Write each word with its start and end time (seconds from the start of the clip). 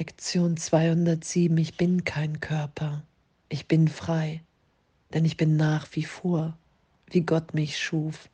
Lektion 0.00 0.56
207. 0.56 1.58
Ich 1.58 1.76
bin 1.76 2.04
kein 2.04 2.40
Körper. 2.40 3.02
Ich 3.50 3.68
bin 3.68 3.86
frei, 3.86 4.40
denn 5.12 5.26
ich 5.26 5.36
bin 5.36 5.58
nach 5.58 5.88
wie 5.92 6.04
vor, 6.04 6.56
wie 7.10 7.20
Gott 7.20 7.52
mich 7.52 7.78
schuf. 7.78 8.30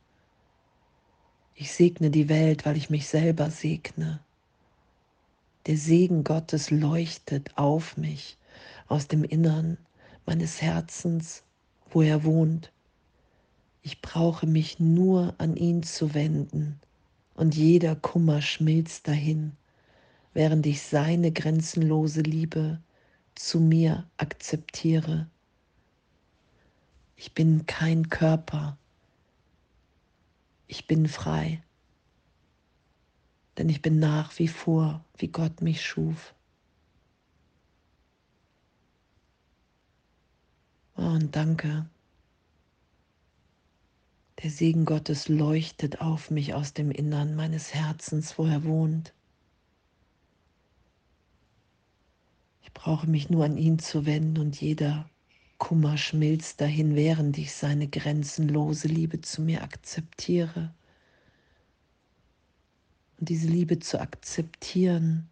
Ich 1.55 1.73
segne 1.73 2.09
die 2.09 2.29
Welt, 2.29 2.65
weil 2.65 2.77
ich 2.77 2.89
mich 2.89 3.09
selber 3.09 3.51
segne. 3.51 4.21
Der 5.65 5.75
Segen 5.75 6.23
Gottes 6.23 6.71
leuchtet 6.71 7.57
auf 7.57 7.97
mich 7.97 8.37
aus 8.87 9.09
dem 9.09 9.25
Innern 9.25 9.77
meines 10.25 10.61
Herzens, 10.61 11.43
wo 11.89 12.01
er 12.01 12.23
wohnt. 12.23 12.71
Ich 13.81 14.01
brauche 14.01 14.47
mich 14.47 14.79
nur 14.79 15.35
an 15.37 15.57
ihn 15.57 15.83
zu 15.83 16.13
wenden 16.13 16.79
und 17.35 17.55
jeder 17.55 17.97
Kummer 17.97 18.41
schmilzt 18.41 19.09
dahin 19.09 19.57
während 20.37 20.67
ich 20.67 20.83
seine 20.83 21.31
grenzenlose 21.31 22.21
Liebe 22.21 22.79
zu 23.33 23.59
mir 23.59 24.07
akzeptiere. 24.17 25.27
Ich 27.15 27.33
bin 27.33 27.65
kein 27.65 28.09
Körper. 28.09 28.77
Ich 30.67 30.85
bin 30.85 31.07
frei. 31.07 31.63
Denn 33.57 33.67
ich 33.67 33.81
bin 33.81 33.97
nach 33.97 34.37
wie 34.37 34.47
vor, 34.47 35.03
wie 35.17 35.29
Gott 35.29 35.61
mich 35.61 35.83
schuf. 35.83 36.35
Oh, 40.97 41.01
und 41.01 41.35
danke. 41.35 41.89
Der 44.43 44.51
Segen 44.51 44.85
Gottes 44.85 45.29
leuchtet 45.29 45.99
auf 45.99 46.29
mich 46.29 46.53
aus 46.53 46.75
dem 46.75 46.91
Innern 46.91 47.35
meines 47.35 47.73
Herzens, 47.73 48.37
wo 48.37 48.45
er 48.45 48.63
wohnt. 48.63 49.13
Brauche 52.77 53.07
mich 53.07 53.31
nur 53.31 53.43
an 53.43 53.57
ihn 53.57 53.79
zu 53.79 54.05
wenden 54.05 54.37
und 54.37 54.61
jeder 54.61 55.09
Kummer 55.57 55.97
schmilzt 55.97 56.61
dahin, 56.61 56.95
während 56.95 57.35
ich 57.39 57.51
seine 57.53 57.87
grenzenlose 57.87 58.87
Liebe 58.87 59.19
zu 59.19 59.41
mir 59.41 59.63
akzeptiere. 59.63 60.71
Und 63.19 63.29
diese 63.29 63.47
Liebe 63.47 63.79
zu 63.79 63.99
akzeptieren, 63.99 65.27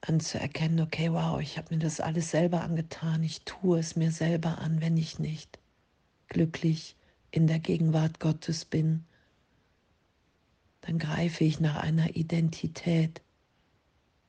anzuerkennen, 0.00 0.80
okay, 0.80 1.12
wow, 1.12 1.38
ich 1.38 1.58
habe 1.58 1.74
mir 1.74 1.80
das 1.80 2.00
alles 2.00 2.30
selber 2.30 2.62
angetan, 2.62 3.22
ich 3.22 3.42
tue 3.42 3.78
es 3.78 3.94
mir 3.94 4.10
selber 4.10 4.56
an, 4.58 4.80
wenn 4.80 4.96
ich 4.96 5.18
nicht 5.18 5.58
glücklich 6.28 6.96
in 7.30 7.46
der 7.46 7.58
Gegenwart 7.58 8.20
Gottes 8.20 8.64
bin, 8.64 9.04
dann 10.80 10.98
greife 10.98 11.44
ich 11.44 11.60
nach 11.60 11.76
einer 11.76 12.16
Identität, 12.16 13.20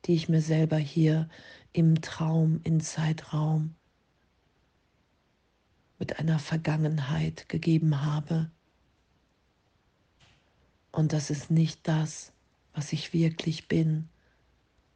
die 0.06 0.14
ich 0.14 0.28
mir 0.28 0.40
selber 0.40 0.76
hier 0.76 1.28
im 1.72 2.00
Traum, 2.00 2.60
in 2.62 2.80
Zeitraum 2.80 3.74
mit 5.98 6.18
einer 6.18 6.38
Vergangenheit 6.38 7.48
gegeben 7.48 8.02
habe. 8.02 8.50
Und 10.92 11.12
das 11.12 11.30
ist 11.30 11.50
nicht 11.50 11.86
das, 11.88 12.32
was 12.72 12.92
ich 12.92 13.12
wirklich 13.12 13.68
bin, 13.68 14.08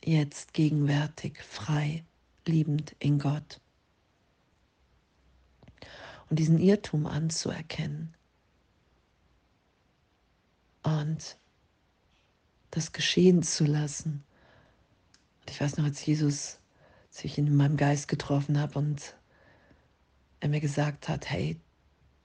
jetzt 0.05 0.55
gegenwärtig, 0.55 1.43
frei, 1.43 2.05
liebend 2.47 2.95
in 2.99 3.19
Gott. 3.19 3.61
Und 6.29 6.39
diesen 6.39 6.59
Irrtum 6.59 7.07
anzuerkennen 7.07 8.15
und 10.83 11.37
das 12.71 12.93
geschehen 12.93 13.43
zu 13.43 13.65
lassen 13.65 14.23
ich 15.61 15.65
weiß 15.65 15.77
noch, 15.77 15.85
als 15.85 16.07
Jesus, 16.07 16.59
als 17.11 17.23
ich 17.23 17.37
ihn 17.37 17.47
in 17.47 17.55
meinem 17.55 17.77
Geist 17.77 18.09
getroffen 18.09 18.59
habe 18.59 18.79
und 18.79 19.15
er 20.41 20.49
mir 20.49 20.61
gesagt 20.61 21.07
hat, 21.07 21.29
hey, 21.29 21.61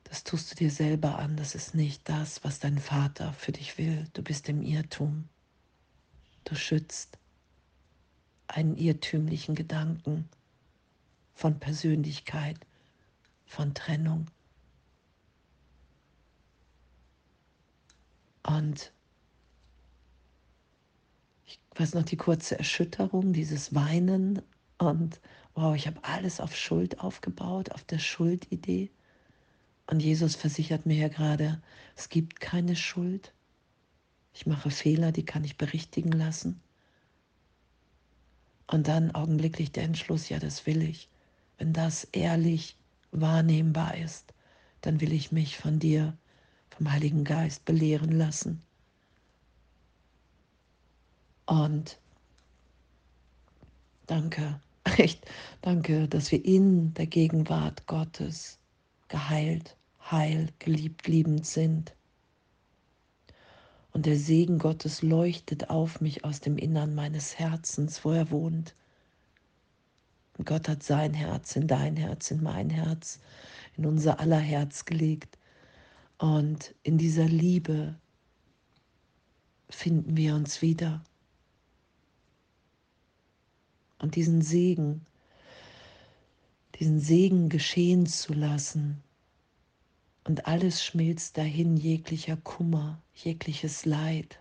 das 0.05 0.23
tust 0.23 0.51
du 0.51 0.55
dir 0.55 0.71
selber 0.71 1.19
an, 1.19 1.35
das 1.35 1.53
ist 1.53 1.75
nicht 1.75 2.07
das, 2.07 2.45
was 2.45 2.59
dein 2.59 2.79
Vater 2.79 3.33
für 3.33 3.51
dich 3.51 3.77
will. 3.77 4.07
Du 4.13 4.23
bist 4.23 4.47
im 4.47 4.61
Irrtum. 4.61 5.27
Du 6.45 6.55
schützt 6.55 7.17
einen 8.47 8.77
irrtümlichen 8.77 9.53
Gedanken 9.53 10.29
von 11.33 11.59
Persönlichkeit, 11.59 12.65
von 13.45 13.73
Trennung. 13.73 14.27
Und 18.43 18.93
weiß 21.79 21.93
noch 21.93 22.03
die 22.03 22.17
kurze 22.17 22.57
Erschütterung, 22.57 23.33
dieses 23.33 23.73
Weinen 23.75 24.41
und 24.77 25.19
wow, 25.55 25.75
ich 25.75 25.87
habe 25.87 26.03
alles 26.03 26.39
auf 26.39 26.55
Schuld 26.55 26.99
aufgebaut, 26.99 27.71
auf 27.71 27.83
der 27.83 27.99
Schuldidee. 27.99 28.91
Und 29.87 30.01
Jesus 30.01 30.35
versichert 30.35 30.85
mir 30.85 30.95
ja 30.95 31.07
gerade, 31.07 31.61
es 31.95 32.09
gibt 32.09 32.39
keine 32.39 32.75
Schuld. 32.75 33.33
Ich 34.33 34.45
mache 34.45 34.69
Fehler, 34.69 35.11
die 35.11 35.25
kann 35.25 35.43
ich 35.43 35.57
berichtigen 35.57 36.11
lassen. 36.11 36.59
Und 38.67 38.87
dann 38.87 39.13
augenblicklich 39.13 39.71
der 39.71 39.83
Entschluss, 39.83 40.29
ja, 40.29 40.39
das 40.39 40.65
will 40.65 40.81
ich. 40.81 41.09
Wenn 41.57 41.71
das 41.71 42.05
ehrlich 42.11 42.75
wahrnehmbar 43.11 43.97
ist, 43.97 44.33
dann 44.81 44.99
will 45.01 45.13
ich 45.13 45.31
mich 45.31 45.57
von 45.57 45.79
dir, 45.79 46.17
vom 46.69 46.91
Heiligen 46.91 47.23
Geist 47.23 47.63
belehren 47.63 48.11
lassen. 48.11 48.61
Und 51.45 51.99
danke, 54.07 54.59
echt, 54.97 55.25
danke, 55.61 56.07
dass 56.07 56.31
wir 56.31 56.43
in 56.43 56.93
der 56.93 57.07
Gegenwart 57.07 57.85
Gottes 57.87 58.59
geheilt, 59.07 59.77
heil, 60.11 60.49
geliebt, 60.59 61.07
liebend 61.07 61.45
sind. 61.45 61.93
Und 63.91 64.05
der 64.05 64.17
Segen 64.17 64.59
Gottes 64.59 65.01
leuchtet 65.01 65.69
auf 65.69 66.01
mich 66.01 66.25
aus 66.25 66.41
dem 66.41 66.57
Innern 66.57 66.95
meines 66.95 67.39
Herzens, 67.39 68.03
wo 68.03 68.11
er 68.11 68.29
wohnt. 68.29 68.75
Und 70.37 70.45
Gott 70.45 70.67
hat 70.67 70.83
sein 70.83 71.13
Herz 71.13 71.55
in 71.55 71.67
dein 71.67 71.95
Herz, 71.95 72.29
in 72.29 72.43
mein 72.43 72.69
Herz, 72.69 73.19
in 73.77 73.85
unser 73.85 74.19
aller 74.19 74.39
Herz 74.39 74.83
gelegt. 74.83 75.37
Und 76.17 76.75
in 76.83 76.97
dieser 76.97 77.25
Liebe 77.25 77.95
finden 79.69 80.17
wir 80.17 80.35
uns 80.35 80.61
wieder 80.61 81.01
und 83.99 84.15
diesen 84.15 84.41
Segen, 84.41 85.05
diesen 86.79 86.99
Segen 86.99 87.49
geschehen 87.49 88.05
zu 88.05 88.33
lassen. 88.33 89.01
Und 90.23 90.47
alles 90.47 90.83
schmilzt 90.83 91.37
dahin, 91.37 91.77
jeglicher 91.77 92.37
Kummer, 92.37 93.01
jegliches 93.13 93.85
Leid 93.85 94.39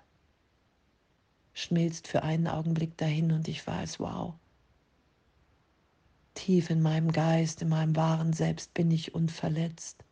schmilzt 1.54 2.08
für 2.08 2.22
einen 2.22 2.48
Augenblick 2.48 2.96
dahin 2.98 3.32
und 3.32 3.48
ich 3.48 3.64
weiß, 3.66 4.00
wow, 4.00 4.34
tief 6.34 6.68
in 6.68 6.82
meinem 6.82 7.12
Geist, 7.12 7.62
in 7.62 7.68
meinem 7.68 7.96
wahren 7.96 8.32
Selbst 8.32 8.74
bin 8.74 8.90
ich 8.90 9.14
unverletzt. 9.14 10.04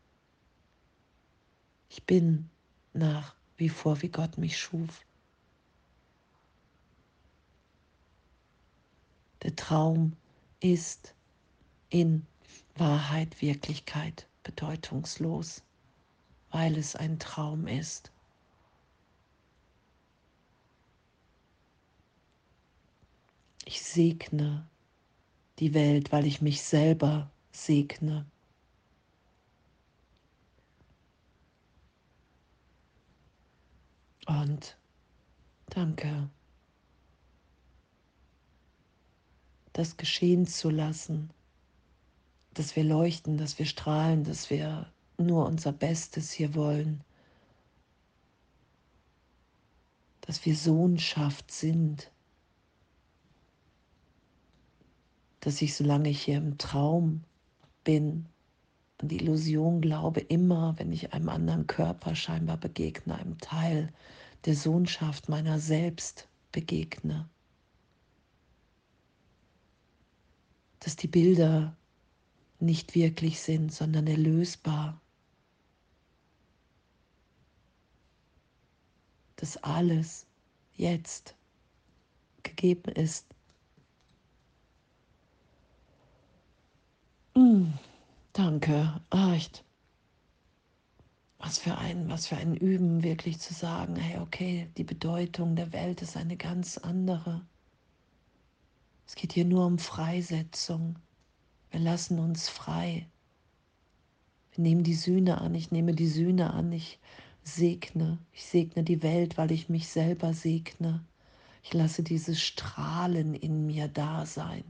Ich 1.89 2.05
bin 2.05 2.49
nach 2.95 3.35
wie 3.57 3.69
vor, 3.69 4.01
wie 4.03 4.09
Gott 4.09 4.39
mich 4.39 4.57
schuf. 4.57 5.05
Der 9.43 9.57
Traum 9.57 10.17
ist 10.61 11.15
in 11.91 12.27
Wahrheit, 12.77 13.43
Wirklichkeit 13.43 14.29
bedeutungslos, 14.45 15.63
weil 16.51 16.77
es 16.77 16.95
ein 16.95 17.19
Traum 17.19 17.67
ist. 17.67 18.13
Ich 23.65 23.83
segne 23.83 24.67
die 25.59 25.75
Welt, 25.75 26.13
weil 26.13 26.27
ich 26.27 26.41
mich 26.41 26.63
selber 26.63 27.31
segne. 27.53 28.27
Und 34.27 34.77
danke. 35.67 36.31
Das 39.73 39.97
geschehen 39.97 40.47
zu 40.47 40.71
lassen, 40.71 41.31
dass 42.55 42.77
wir 42.77 42.85
leuchten, 42.85 43.39
dass 43.39 43.59
wir 43.59 43.67
strahlen, 43.67 44.25
dass 44.25 44.51
wir 44.51 44.93
nur 45.19 45.47
unser 45.47 45.73
Bestes 45.73 46.31
hier 46.31 46.55
wollen, 46.55 47.03
dass 50.23 50.45
wir 50.45 50.55
Sohnschaft 50.55 51.51
sind, 51.51 52.11
dass 55.41 55.61
ich, 55.61 55.75
solange 55.75 56.11
ich 56.11 56.23
hier 56.23 56.37
im 56.37 56.59
Traum 56.59 57.25
bin, 57.85 58.27
an 58.99 59.09
die 59.09 59.17
Illusion 59.17 59.81
glaube, 59.81 60.21
immer, 60.21 60.79
wenn 60.79 60.93
ich 60.93 61.13
einem 61.13 61.29
anderen 61.29 61.67
Körper 61.67 62.15
scheinbar 62.15 62.57
begegne, 62.57 63.17
einem 63.17 63.39
Teil 63.39 63.93
der 64.45 64.55
Sohnschaft 64.55 65.29
meiner 65.29 65.59
selbst 65.59 66.29
begegne. 66.53 67.29
Dass 70.83 70.97
die 70.97 71.07
Bilder 71.07 71.77
nicht 72.59 72.95
wirklich 72.95 73.41
sind, 73.41 73.73
sondern 73.73 74.07
erlösbar. 74.07 75.01
Dass 79.37 79.57
alles 79.59 80.27
jetzt 80.75 81.37
gegeben 82.43 82.93
ist. 82.93 83.27
Mm, 87.35 87.73
danke, 88.33 89.01
ah, 89.11 89.35
echt. 89.35 89.65
Was 91.39 91.59
für 91.59 91.77
ein, 91.79 92.09
was 92.09 92.27
für 92.27 92.37
ein 92.37 92.57
Üben, 92.57 93.03
wirklich 93.03 93.41
zu 93.41 93.55
sagen, 93.55 93.97
hey, 93.97 94.21
okay, 94.21 94.69
die 94.77 94.85
Bedeutung 94.85 95.57
der 95.57 95.73
Welt 95.73 96.03
ist 96.03 96.17
eine 96.17 96.37
ganz 96.37 96.79
andere. 96.79 97.45
Es 99.13 99.17
geht 99.17 99.35
hier 99.35 99.45
nur 99.45 99.67
um 99.67 99.79
Freisetzung. 99.79 100.97
Wir 101.71 101.81
lassen 101.81 102.19
uns 102.19 102.49
frei. 102.49 103.07
Wir 104.53 104.63
nehmen 104.63 104.85
die 104.85 104.95
Sühne 104.95 105.39
an, 105.39 105.55
ich 105.55 105.71
nehme 105.71 105.93
die 105.93 106.09
Sühne 106.09 106.55
an, 106.55 106.73
ich 106.73 106.99
segne. 107.45 108.17
Ich 108.33 108.47
segne 108.47 108.85
die 108.85 109.03
Welt, 109.03 109.37
weil 109.37 109.53
ich 109.53 109.69
mich 109.69 109.89
selber 109.89 110.33
segne. 110.33 111.05
Ich 111.63 111.75
lasse 111.75 112.03
dieses 112.03 112.41
Strahlen 112.41 113.35
in 113.35 113.67
mir 113.67 113.87
da 113.87 114.25
sein. 114.25 114.65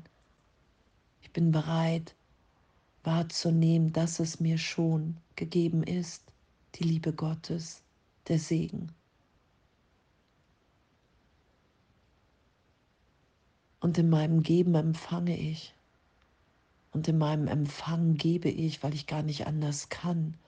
Ich 1.21 1.31
bin 1.31 1.53
bereit 1.53 2.17
wahrzunehmen, 3.05 3.93
dass 3.93 4.19
es 4.19 4.41
mir 4.41 4.59
schon 4.59 5.19
gegeben 5.37 5.85
ist, 5.85 6.25
die 6.75 6.83
Liebe 6.83 7.13
Gottes, 7.13 7.85
der 8.27 8.41
Segen. 8.41 8.91
Und 13.83 13.99
in 13.99 14.09
meinem 14.09 14.45
Geben 14.45 14.77
empfange 14.77 15.37
ich. 15.37 15.75
Und 16.93 17.09
in 17.09 17.19
meinem 17.19 17.49
Empfang 17.49 18.15
gebe 18.15 18.49
ich, 18.49 18.81
weil 18.85 18.95
ich 18.95 19.09
gar 19.09 19.23
nicht 19.25 19.49
anders 19.49 19.89
kann, 19.89 20.39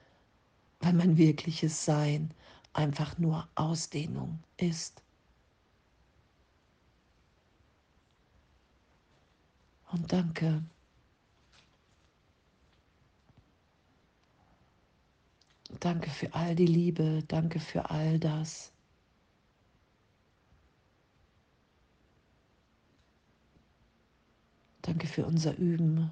weil 0.79 0.93
mein 0.93 1.17
wirkliches 1.17 1.83
Sein 1.83 2.31
einfach 2.71 3.17
nur 3.17 3.45
Ausdehnung 3.55 4.39
ist. 4.55 5.03
Und 9.91 10.13
danke. 10.13 10.63
Danke 15.81 16.09
für 16.09 16.33
all 16.33 16.55
die 16.55 16.67
Liebe, 16.67 17.21
danke 17.27 17.59
für 17.59 17.89
all 17.89 18.17
das. 18.17 18.74
Danke 24.85 25.07
für 25.07 25.25
unser 25.25 25.57
Üben. 25.57 26.11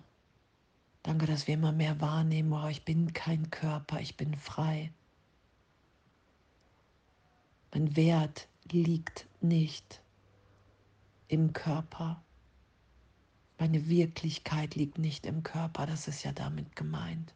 Danke, 1.04 1.28
dass 1.28 1.46
wir 1.46 1.54
immer 1.54 1.72
mehr 1.72 2.02
wahrnehmen, 2.02 2.50
wow, 2.50 2.72
ich 2.72 2.84
bin 2.84 3.14
kein 3.14 3.52
Körper, 3.52 4.00
ich 4.00 4.18
bin 4.18 4.34
frei. 4.36 4.92
Mein 7.72 7.96
Wert 7.96 8.48
liegt 8.72 9.28
nicht 9.42 10.02
im 11.28 11.54
Körper. 11.54 12.24
Meine 13.60 13.88
Wirklichkeit 13.90 14.74
liegt 14.74 14.98
nicht 14.98 15.28
im 15.28 15.44
Körper, 15.44 15.86
das 15.86 16.08
ist 16.08 16.24
ja 16.24 16.32
damit 16.32 16.76
gemeint. 16.76 17.36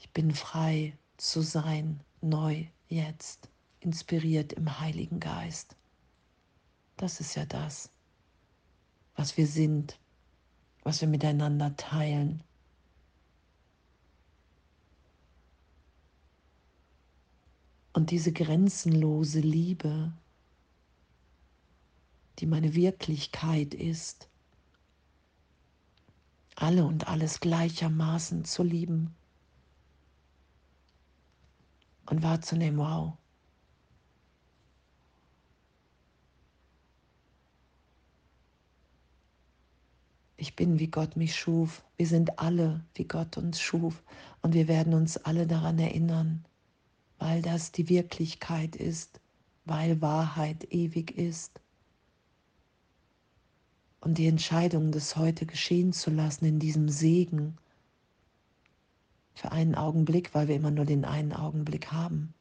Ich 0.00 0.10
bin 0.10 0.34
frei 0.34 0.98
zu 1.16 1.42
sein, 1.42 2.00
neu, 2.22 2.66
jetzt, 2.88 3.50
inspiriert 3.78 4.52
im 4.52 4.80
Heiligen 4.80 5.20
Geist. 5.20 5.76
Das 7.02 7.18
ist 7.18 7.34
ja 7.34 7.44
das, 7.46 7.90
was 9.16 9.36
wir 9.36 9.48
sind, 9.48 9.98
was 10.84 11.00
wir 11.00 11.08
miteinander 11.08 11.76
teilen. 11.76 12.44
Und 17.92 18.12
diese 18.12 18.30
grenzenlose 18.30 19.40
Liebe, 19.40 20.12
die 22.38 22.46
meine 22.46 22.72
Wirklichkeit 22.76 23.74
ist, 23.74 24.28
alle 26.54 26.84
und 26.84 27.08
alles 27.08 27.40
gleichermaßen 27.40 28.44
zu 28.44 28.62
lieben 28.62 29.12
und 32.06 32.22
wahrzunehmen, 32.22 32.78
wow, 32.78 33.18
Ich 40.42 40.56
bin, 40.56 40.80
wie 40.80 40.88
Gott 40.88 41.14
mich 41.14 41.36
schuf. 41.36 41.84
Wir 41.96 42.08
sind 42.08 42.40
alle, 42.40 42.84
wie 42.94 43.04
Gott 43.04 43.36
uns 43.36 43.60
schuf. 43.60 44.02
Und 44.40 44.54
wir 44.54 44.66
werden 44.66 44.92
uns 44.92 45.16
alle 45.16 45.46
daran 45.46 45.78
erinnern, 45.78 46.44
weil 47.20 47.42
das 47.42 47.70
die 47.70 47.88
Wirklichkeit 47.88 48.74
ist, 48.74 49.20
weil 49.66 50.02
Wahrheit 50.02 50.66
ewig 50.72 51.16
ist. 51.16 51.60
Und 54.00 54.18
die 54.18 54.26
Entscheidung, 54.26 54.90
das 54.90 55.14
heute 55.14 55.46
geschehen 55.46 55.92
zu 55.92 56.10
lassen, 56.10 56.44
in 56.44 56.58
diesem 56.58 56.88
Segen, 56.88 57.56
für 59.34 59.52
einen 59.52 59.76
Augenblick, 59.76 60.34
weil 60.34 60.48
wir 60.48 60.56
immer 60.56 60.72
nur 60.72 60.86
den 60.86 61.04
einen 61.04 61.32
Augenblick 61.32 61.92
haben, 61.92 62.34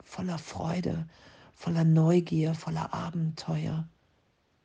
voller 0.00 0.38
Freude, 0.38 1.08
voller 1.54 1.84
Neugier, 1.84 2.52
voller 2.52 2.92
Abenteuer 2.92 3.88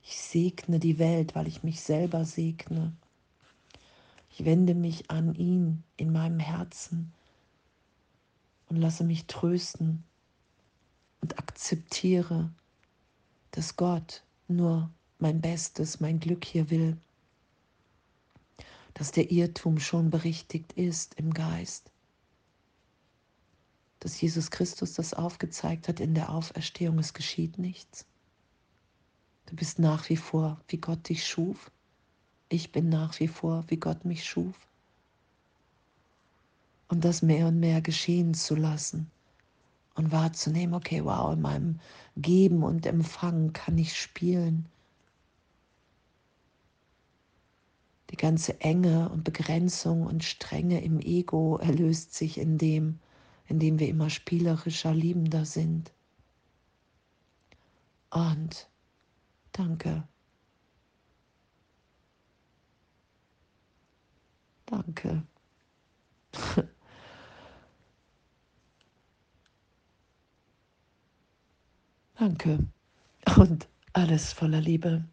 ich 0.03 0.17
segne 0.17 0.79
die 0.79 0.99
Welt, 0.99 1.33
weil 1.33 1.47
ich 1.47 1.63
mich 1.63 1.81
selber 1.81 2.25
segne. 2.25 2.93
Ich 4.29 4.45
wende 4.45 4.75
mich 4.75 5.09
an 5.09 5.33
ihn 5.35 5.83
in 5.95 6.11
meinem 6.11 6.39
Herzen 6.39 7.13
und 8.67 8.77
lasse 8.77 9.03
mich 9.03 9.27
trösten 9.27 10.03
und 11.21 11.39
akzeptiere, 11.39 12.51
dass 13.51 13.77
Gott 13.77 14.23
nur 14.47 14.89
mein 15.19 15.39
Bestes, 15.39 15.99
mein 15.99 16.19
Glück 16.19 16.43
hier 16.43 16.69
will, 16.69 16.97
dass 18.93 19.11
der 19.11 19.31
Irrtum 19.31 19.79
schon 19.79 20.09
berichtigt 20.09 20.73
ist 20.73 21.13
im 21.15 21.33
Geist, 21.33 21.91
dass 23.99 24.19
Jesus 24.19 24.51
Christus 24.51 24.93
das 24.93 25.13
aufgezeigt 25.13 25.87
hat 25.87 26.01
in 26.01 26.13
der 26.13 26.29
Auferstehung, 26.29 26.99
es 26.99 27.13
geschieht 27.13 27.57
nichts. 27.57 28.05
Du 29.53 29.57
bist 29.57 29.77
nach 29.77 30.09
wie 30.09 30.17
vor, 30.17 30.59
wie 30.67 30.77
Gott 30.77 31.09
dich 31.09 31.27
schuf. 31.27 31.69
Ich 32.49 32.71
bin 32.71 32.89
nach 32.89 33.19
wie 33.19 33.27
vor, 33.27 33.63
wie 33.67 33.77
Gott 33.77 34.03
mich 34.03 34.25
schuf. 34.25 34.55
Und 36.87 37.05
das 37.05 37.21
mehr 37.21 37.45
und 37.45 37.59
mehr 37.59 37.79
geschehen 37.79 38.33
zu 38.33 38.55
lassen 38.55 39.11
und 39.93 40.11
wahrzunehmen, 40.11 40.73
okay, 40.73 41.05
wow, 41.05 41.31
in 41.33 41.41
meinem 41.41 41.79
Geben 42.17 42.63
und 42.63 42.87
Empfangen 42.87 43.53
kann 43.53 43.77
ich 43.77 43.95
spielen. 43.95 44.65
Die 48.09 48.17
ganze 48.17 48.59
Enge 48.59 49.09
und 49.09 49.23
Begrenzung 49.23 50.07
und 50.07 50.23
Strenge 50.23 50.83
im 50.83 50.99
Ego 50.99 51.57
erlöst 51.57 52.15
sich 52.15 52.39
in 52.39 52.57
dem, 52.57 52.97
in 53.45 53.59
dem 53.59 53.77
wir 53.77 53.87
immer 53.87 54.09
spielerischer, 54.09 54.95
liebender 54.95 55.45
sind. 55.45 55.91
Und 58.09 58.67
Danke. 59.53 60.07
Danke. 64.65 65.23
Danke. 72.15 72.59
Und 73.37 73.67
alles 73.93 74.33
voller 74.33 74.61
Liebe. 74.61 75.05